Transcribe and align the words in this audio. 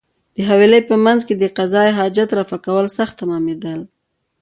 د 0.35 0.37
حویلۍ 0.49 0.81
په 0.89 0.95
مېنځ 1.03 1.21
کې 1.27 1.35
د 1.37 1.43
قضای 1.57 1.89
حاجت 1.97 2.29
رفع 2.39 2.57
کول 2.65 2.85
سخت 2.97 3.13
تمامېدل. 3.21 3.79